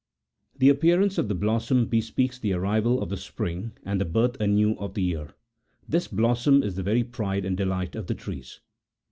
The 0.57 0.69
appearance 0.69 1.19
of 1.19 1.27
the 1.27 1.35
blossom 1.35 1.85
bespeaks 1.85 2.39
the 2.39 2.53
arrival 2.53 3.03
of 3.03 3.09
the 3.09 3.17
spring 3.17 3.73
and 3.85 4.01
the 4.01 4.05
birth 4.05 4.41
anew 4.41 4.75
of 4.79 4.95
the 4.95 5.03
year; 5.03 5.35
this 5.87 6.07
blossom 6.07 6.63
is 6.63 6.73
the 6.73 6.81
very 6.81 7.03
pride 7.03 7.45
and 7.45 7.55
delight 7.55 7.95
of 7.95 8.07
the 8.07 8.15
trees. 8.15 8.61